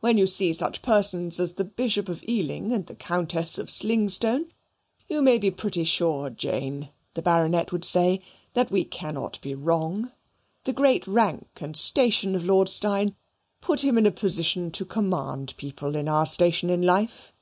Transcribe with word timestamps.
"Where 0.00 0.16
you 0.16 0.26
see 0.26 0.54
such 0.54 0.80
persons 0.80 1.38
as 1.38 1.52
the 1.56 1.64
Bishop 1.66 2.08
of 2.08 2.26
Ealing 2.26 2.72
and 2.72 2.86
the 2.86 2.94
Countess 2.94 3.58
of 3.58 3.68
Slingstone, 3.70 4.50
you 5.06 5.20
may 5.20 5.36
be 5.36 5.50
pretty 5.50 5.84
sure, 5.84 6.30
Jane," 6.30 6.88
the 7.12 7.20
Baronet 7.20 7.70
would 7.70 7.84
say, 7.84 8.22
"that 8.54 8.70
we 8.70 8.84
cannot 8.86 9.38
be 9.42 9.54
wrong. 9.54 10.12
The 10.64 10.72
great 10.72 11.06
rank 11.06 11.58
and 11.60 11.76
station 11.76 12.34
of 12.34 12.46
Lord 12.46 12.70
Steyne 12.70 13.16
put 13.60 13.84
him 13.84 13.98
in 13.98 14.06
a 14.06 14.10
position 14.12 14.70
to 14.70 14.86
command 14.86 15.52
people 15.58 15.94
in 15.94 16.08
our 16.08 16.24
station 16.24 16.70
in 16.70 16.80
life. 16.80 17.34